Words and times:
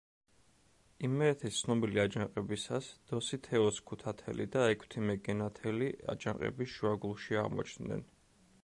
იმერეთის 1.07 1.59
ცნობილი 1.65 2.01
აჯანყებისას, 2.03 2.87
დოსითეოს 3.11 3.77
ქუთათელი 3.91 4.49
და 4.57 4.65
ექვთიმე 4.73 5.19
გენათელი, 5.29 5.95
აჯანყების 6.17 6.77
შუაგულში 6.79 7.43
აღმოჩნდნენ. 7.45 8.05